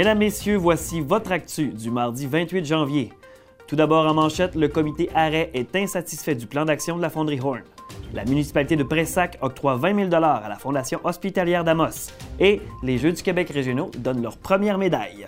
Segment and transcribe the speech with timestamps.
[0.00, 3.12] Mesdames, Messieurs, voici votre actu du mardi 28 janvier.
[3.66, 7.38] Tout d'abord en manchette, le comité arrêt est insatisfait du plan d'action de la fonderie
[7.38, 7.60] Horn.
[8.14, 12.12] La municipalité de Pressac octroie 20 000 à la Fondation hospitalière d'Amos.
[12.38, 15.26] Et les Jeux du Québec régionaux donnent leur première médaille.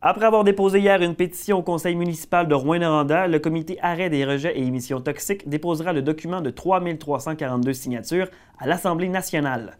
[0.00, 4.24] Après avoir déposé hier une pétition au conseil municipal de Rouen-Noranda, le comité arrêt des
[4.24, 8.28] rejets et émissions toxiques déposera le document de 3 342 signatures
[8.60, 9.76] à l'Assemblée nationale.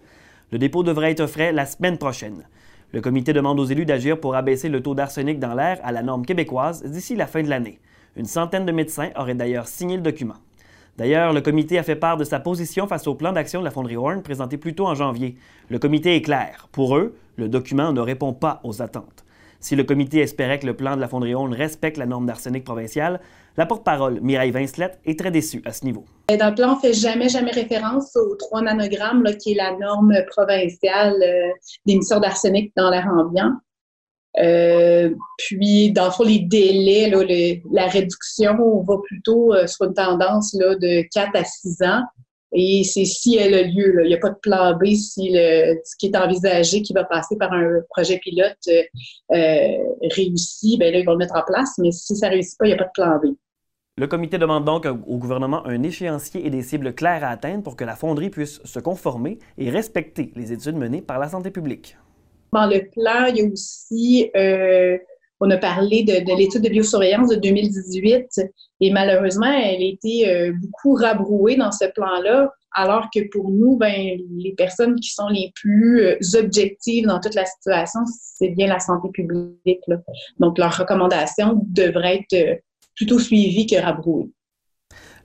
[0.50, 2.48] Le dépôt devrait être frais la semaine prochaine.
[2.92, 6.02] Le comité demande aux élus d'agir pour abaisser le taux d'arsenic dans l'air à la
[6.02, 7.80] norme québécoise d'ici la fin de l'année.
[8.16, 10.36] Une centaine de médecins auraient d'ailleurs signé le document.
[10.96, 13.70] D'ailleurs, le comité a fait part de sa position face au plan d'action de la
[13.70, 15.36] fonderie Horn présenté plus tôt en janvier.
[15.68, 16.68] Le comité est clair.
[16.72, 19.24] Pour eux, le document ne répond pas aux attentes.
[19.66, 22.62] Si le comité espérait que le plan de la fonderie Horn respecte la norme d'arsenic
[22.62, 23.18] provinciale,
[23.56, 26.04] la porte-parole Mireille Vincelette est très déçue à ce niveau.
[26.28, 29.76] Dans le plan, on ne fait jamais, jamais référence aux 3 nanogrammes, qui est la
[29.76, 31.50] norme provinciale euh,
[31.84, 33.54] d'émission d'arsenic dans l'air ambiant.
[34.38, 37.10] Euh, puis, dans le fond, les délais,
[37.72, 42.02] la réduction, va plutôt euh, sur une tendance là, de 4 à 6 ans.
[42.52, 44.02] Et c'est si elle a lieu.
[44.04, 47.04] Il n'y a pas de plan B si le, ce qui est envisagé, qui va
[47.04, 48.56] passer par un projet pilote,
[49.30, 51.74] réussit, bien là, ils vont le mettre en place.
[51.78, 53.36] Mais si ça ne réussit pas, il n'y a pas de plan B.
[53.98, 57.76] Le comité demande donc au gouvernement un échéancier et des cibles claires à atteindre pour
[57.76, 61.96] que la fonderie puisse se conformer et respecter les études menées par la santé publique.
[62.52, 64.98] Dans le plan, il y a aussi, euh,
[65.40, 68.26] on a parlé de, l'étude de biosurveillance de 2018
[68.80, 73.76] et malheureusement, elle a été euh, beaucoup rabrouée dans ce plan-là, alors que pour nous,
[73.76, 78.66] ben, les personnes qui sont les plus euh, objectives dans toute la situation, c'est bien
[78.66, 79.80] la santé publique.
[80.38, 82.60] Donc, leurs recommandations devraient être
[82.94, 84.30] plutôt suivi que rabroué.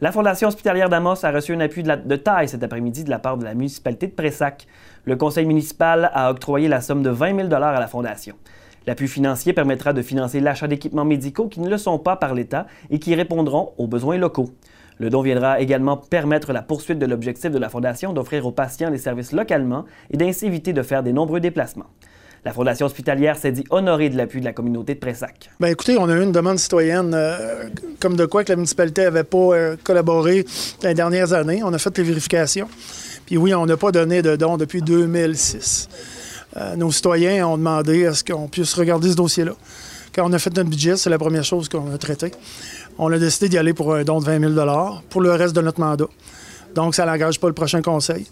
[0.01, 3.37] La Fondation hospitalière d'Amos a reçu un appui de, taille cet après-midi de la part
[3.37, 4.65] de la municipalité de Pressac.
[5.05, 8.35] Le conseil municipal a octroyé la somme de 20 000 à la Fondation.
[8.87, 12.65] L'appui financier permettra de financer l'achat d'équipements médicaux qui ne le sont pas par l'État
[12.89, 14.49] et qui répondront aux besoins locaux.
[14.97, 18.89] Le don viendra également permettre la poursuite de l'objectif de la Fondation d'offrir aux patients
[18.89, 21.87] les services localement et d'ainsi éviter de faire des nombreux déplacements.
[22.43, 25.51] La Fondation hospitalière s'est dit honorée de l'appui de la communauté de Pressac.
[25.59, 27.69] Bien, écoutez, on a eu une demande citoyenne euh,
[27.99, 30.43] comme de quoi que la municipalité n'avait pas euh, collaboré
[30.81, 31.61] les dernières années.
[31.63, 32.67] On a fait les vérifications.
[33.27, 35.87] Puis oui, on n'a pas donné de dons depuis 2006.
[36.57, 39.53] Euh, nos citoyens ont demandé à ce qu'on puisse regarder ce dossier-là.
[40.13, 42.31] Quand on a fait notre budget, c'est la première chose qu'on a traitée.
[42.97, 44.67] On a décidé d'y aller pour un don de 20 000
[45.09, 46.07] pour le reste de notre mandat.
[46.75, 48.27] Donc, ça n'engage pas le prochain conseil.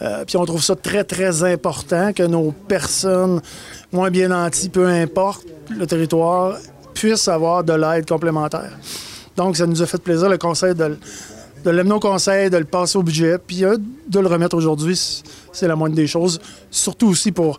[0.00, 3.40] Euh, puis on trouve ça très, très important que nos personnes
[3.92, 6.56] moins bien nanties, peu importe le territoire,
[6.94, 8.72] puissent avoir de l'aide complémentaire.
[9.36, 10.98] Donc, ça nous a fait plaisir, le conseil, de,
[11.64, 13.76] de l'amener au conseil, de le passer au budget, puis euh,
[14.08, 14.98] de le remettre aujourd'hui,
[15.52, 16.40] c'est la moindre des choses,
[16.70, 17.58] surtout aussi pour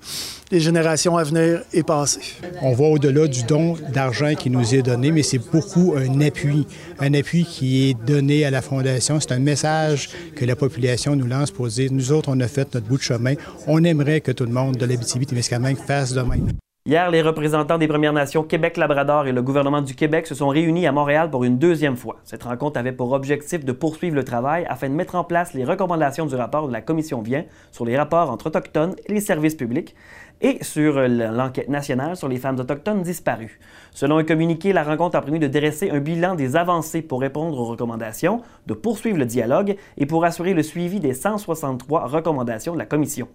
[0.51, 2.21] les générations à venir et passées.
[2.61, 6.67] On va au-delà du don d'argent qui nous est donné, mais c'est beaucoup un appui,
[6.99, 9.19] un appui qui est donné à la Fondation.
[9.19, 12.73] C'est un message que la population nous lance pour dire, nous autres, on a fait
[12.73, 13.33] notre bout de chemin,
[13.67, 16.49] on aimerait que tout le monde de l'Abitibi-Témiscamingue fasse de même.
[16.85, 20.85] Hier, les représentants des Premières Nations Québec-Labrador et le gouvernement du Québec se sont réunis
[20.85, 22.17] à Montréal pour une deuxième fois.
[22.25, 25.63] Cette rencontre avait pour objectif de poursuivre le travail afin de mettre en place les
[25.63, 29.55] recommandations du rapport de la Commission Vient sur les rapports entre Autochtones et les services
[29.55, 29.95] publics
[30.41, 33.61] et sur l'enquête nationale sur les femmes autochtones disparues.
[33.91, 37.57] Selon un communiqué, la rencontre a permis de dresser un bilan des avancées pour répondre
[37.57, 42.79] aux recommandations, de poursuivre le dialogue et pour assurer le suivi des 163 recommandations de
[42.79, 43.29] la Commission.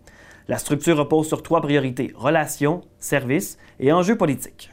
[0.50, 4.72] La structure repose sur trois priorités, relations, services et enjeux politiques.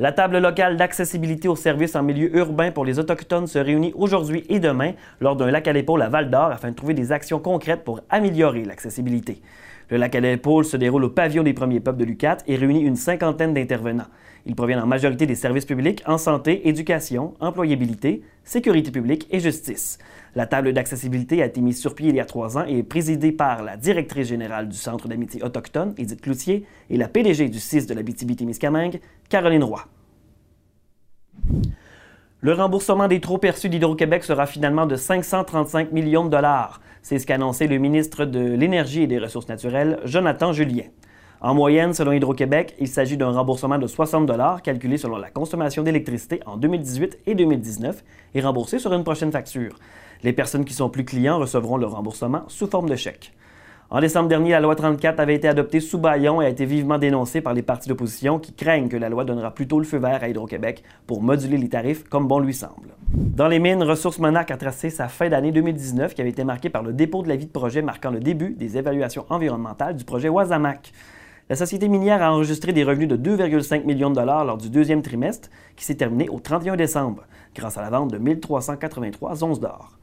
[0.00, 4.44] La table locale d'accessibilité aux services en milieu urbain pour les Autochtones se réunit aujourd'hui
[4.48, 7.38] et demain lors d'un lac à l'épaule à Val d'Or afin de trouver des actions
[7.38, 9.40] concrètes pour améliorer l'accessibilité.
[9.90, 12.82] Le lac à l'épaule se déroule au pavillon des premiers peuples de l'UCAT et réunit
[12.82, 14.08] une cinquantaine d'intervenants.
[14.44, 19.98] Ils proviennent en majorité des services publics en santé, éducation, employabilité, sécurité publique et justice.
[20.34, 22.82] La table d'accessibilité a été mise sur pied il y a trois ans et est
[22.82, 27.58] présidée par la directrice générale du Centre d'amitié autochtone, Edith Cloutier, et la PDG du
[27.58, 29.84] CIS de la BTB-Témiscamingue, Caroline Roy.
[32.40, 36.80] Le remboursement des trop perçus d'Hydro-Québec sera finalement de 535 millions de dollars.
[37.02, 40.84] C'est ce qu'a annoncé le ministre de l'Énergie et des Ressources naturelles, Jonathan Julien.
[41.40, 45.82] En moyenne, selon Hydro-Québec, il s'agit d'un remboursement de 60 dollars calculé selon la consommation
[45.82, 48.04] d'électricité en 2018 et 2019
[48.36, 49.74] et remboursé sur une prochaine facture.
[50.22, 53.32] Les personnes qui sont plus clients recevront le remboursement sous forme de chèque.
[53.90, 56.98] En décembre dernier, la loi 34 avait été adoptée sous baillon et a été vivement
[56.98, 60.22] dénoncée par les partis d'opposition qui craignent que la loi donnera plutôt le feu vert
[60.22, 62.90] à Hydro-Québec pour moduler les tarifs comme bon lui semble.
[63.08, 66.68] Dans les mines, Ressources Monarch a tracé sa fin d'année 2019 qui avait été marquée
[66.68, 70.28] par le dépôt de l'avis de projet marquant le début des évaluations environnementales du projet
[70.28, 70.92] Wasamac.
[71.48, 75.00] la société minière a enregistré des revenus de 2,5 millions de dollars lors du deuxième
[75.00, 77.24] trimestre, qui s'est terminé au 31 décembre,
[77.54, 79.97] grâce à la vente de 1383 onces d'or.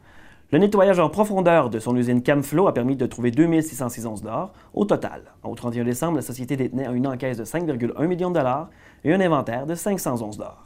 [0.51, 4.53] Le nettoyage en profondeur de son usine Camflow a permis de trouver 2606 onces d'or
[4.75, 5.23] au total.
[5.43, 8.69] Au 31 décembre, la société détenait une encaisse de 5,1 millions de dollars
[9.03, 10.63] et un inventaire de 500 onces d'or.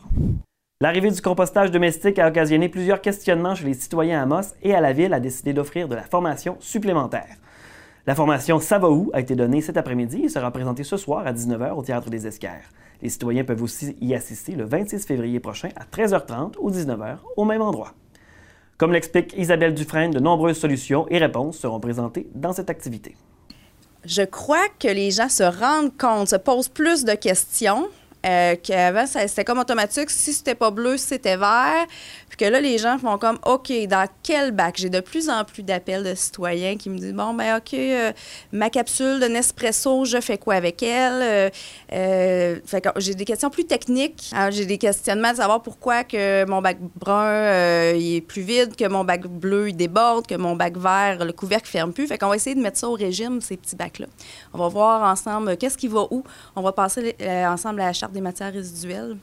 [0.82, 4.82] L'arrivée du compostage domestique a occasionné plusieurs questionnements chez les citoyens à Moss et à
[4.82, 7.38] la ville a décidé d'offrir de la formation supplémentaire.
[8.06, 8.82] La formation Ça
[9.14, 12.28] a été donnée cet après-midi et sera présentée ce soir à 19h au Théâtre des
[12.28, 12.70] Esquerres.
[13.02, 17.46] Les citoyens peuvent aussi y assister le 26 février prochain à 13h30 ou 19h au
[17.46, 17.94] même endroit.
[18.80, 23.18] Comme l'explique Isabelle Dufresne, de nombreuses solutions et réponses seront présentées dans cette activité.
[24.06, 27.90] Je crois que les gens se rendent compte, se posent plus de questions
[28.26, 30.10] euh, qu'avant, c'était comme automatique.
[30.10, 31.86] Si c'était pas bleu, c'était vert.
[32.40, 34.76] Que là, les gens font comme, OK, dans quel bac?
[34.78, 38.14] J'ai de plus en plus d'appels de citoyens qui me disent, bon, ben OK, euh,
[38.54, 41.22] ma capsule de Nespresso, je fais quoi avec elle?
[41.22, 41.50] Euh,
[41.92, 42.60] euh
[42.96, 44.32] j'ai des questions plus techniques.
[44.52, 48.88] J'ai des questionnements de savoir pourquoi que mon bac brun, il est plus vide, que
[48.88, 52.08] mon bac bleu, il déborde, que mon bac vert, le couvercle ferme plus.
[52.08, 54.06] Fait qu'on va essayer de mettre ça au régime, ces petits bacs-là.
[54.54, 56.24] On va voir ensemble qu'est-ce qui va où?
[56.56, 59.18] On va passer ensemble à la charte des matières résiduelles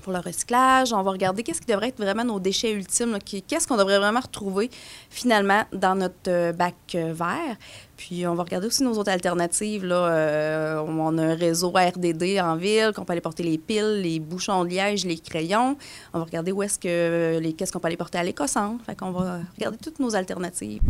[0.00, 0.92] pour le recyclage.
[0.92, 4.20] On va regarder qu'est-ce qui devrait être vraiment nos déchets ultimes, qu'est-ce qu'on devrait vraiment
[4.20, 4.70] retrouver
[5.08, 7.56] finalement dans notre euh, bac euh, vert.
[7.96, 9.84] Puis on va regarder aussi nos autres alternatives.
[9.84, 9.94] Là.
[9.94, 14.20] Euh, on a un réseau RDD en ville, qu'on peut aller porter les piles, les
[14.20, 15.76] bouchons de liège, les crayons.
[16.14, 18.84] On va regarder où est-ce que les qu'est-ce qu'on peut aller porter à l'éco-centre.
[18.84, 20.80] Fait qu'on va regarder toutes nos alternatives.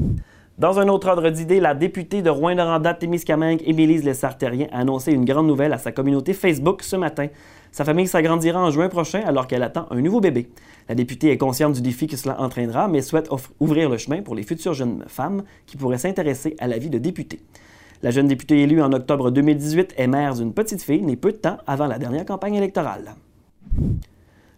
[0.60, 5.24] Dans un autre ordre d'idée, la députée de Rouen-Noranda, Témiscamingue, Émilise Lessartérien, a annoncé une
[5.24, 7.28] grande nouvelle à sa communauté Facebook ce matin.
[7.72, 10.50] Sa famille s'agrandira en juin prochain alors qu'elle attend un nouveau bébé.
[10.88, 13.30] La députée est consciente du défi que cela entraînera, mais souhaite
[13.60, 16.98] ouvrir le chemin pour les futures jeunes femmes qui pourraient s'intéresser à la vie de
[16.98, 17.40] députée.
[18.02, 21.36] La jeune députée élue en octobre 2018 est mère d'une petite fille née peu de
[21.36, 23.14] temps avant la dernière campagne électorale.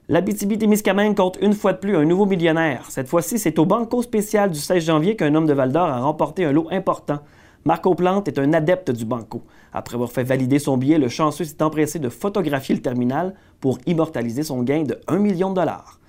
[0.09, 2.87] L'Abitibi-Témiscamingue compte une fois de plus un nouveau millionnaire.
[2.89, 6.45] Cette fois-ci, c'est au Banco spécial du 16 janvier qu'un homme de Val-d'Or a remporté
[6.45, 7.21] un lot important.
[7.65, 9.43] Marco Plante est un adepte du Banco.
[9.73, 13.79] Après avoir fait valider son billet, le chanceux s'est empressé de photographier le terminal pour
[13.87, 16.01] immortaliser son gain de 1 million de dollars.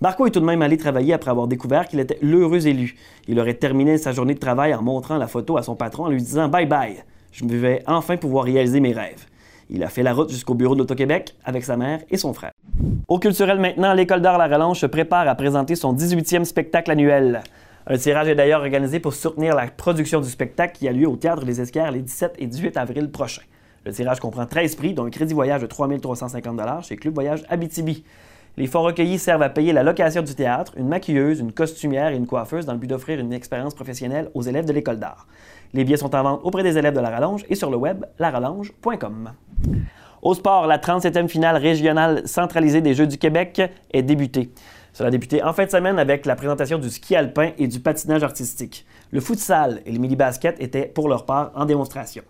[0.00, 2.96] Marco est tout de même allé travailler après avoir découvert qu'il était l'heureux élu.
[3.28, 6.08] Il aurait terminé sa journée de travail en montrant la photo à son patron en
[6.08, 9.26] lui disant Bye bye, je vais enfin pouvoir réaliser mes rêves.
[9.70, 12.52] Il a fait la route jusqu'au bureau d'Auto-Québec avec sa mère et son frère.
[13.06, 17.42] Au culturel maintenant, l'École d'art La Relance se prépare à présenter son 18e spectacle annuel.
[17.88, 21.14] Un tirage est d'ailleurs organisé pour soutenir la production du spectacle qui a lieu au
[21.14, 23.44] Théâtre des Esquerres les 17 et 18 avril prochains.
[23.84, 27.44] Le tirage comprend 13 prix, dont un crédit voyage de 3 350 chez Club Voyage
[27.48, 28.02] Abitibi.
[28.56, 32.16] Les fonds recueillis servent à payer la location du théâtre, une maquilleuse, une costumière et
[32.16, 35.28] une coiffeuse dans le but d'offrir une expérience professionnelle aux élèves de l'école d'art.
[35.72, 38.04] Les billets sont en vente auprès des élèves de la Rallonge et sur le web
[38.18, 39.30] larallonge.com.
[40.22, 43.62] Au sport, la 37e finale régionale centralisée des Jeux du Québec
[43.92, 44.50] est débutée.
[44.96, 47.80] Cela a débuté en fin de semaine avec la présentation du ski alpin et du
[47.80, 48.86] patinage artistique.
[49.10, 52.22] Le futsal et le mini-basket étaient pour leur part en démonstration.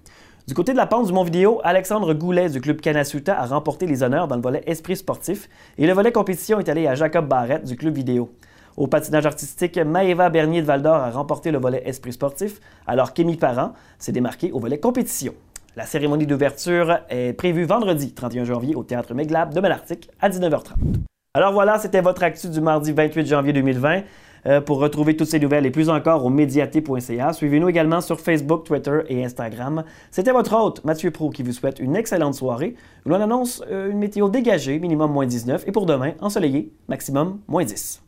[0.48, 3.86] Du côté de la pente du Mont Vidéo, Alexandre Goulet du club Canasuta a remporté
[3.86, 5.48] les honneurs dans le volet esprit sportif
[5.78, 8.34] et le volet compétition est allé à Jacob Barrette du club vidéo.
[8.76, 12.58] Au patinage artistique, Maëva Bernier de Val-d'Or a remporté le volet esprit sportif,
[12.88, 15.34] alors qu'Émy Parent s'est démarqué au volet compétition.
[15.76, 20.72] La cérémonie d'ouverture est prévue vendredi 31 janvier au Théâtre Méglab de Malartic à 19h30.
[21.36, 24.04] Alors voilà, c'était votre actu du mardi 28 janvier 2020.
[24.46, 28.64] Euh, pour retrouver toutes ces nouvelles et plus encore au médiaté.ca, suivez-nous également sur Facebook,
[28.64, 29.84] Twitter et Instagram.
[30.10, 32.74] C'était votre hôte, Mathieu Pro, qui vous souhaite une excellente soirée
[33.04, 37.40] où l'on annonce euh, une météo dégagée, minimum moins 19, et pour demain, ensoleillé, maximum
[37.48, 38.05] moins 10.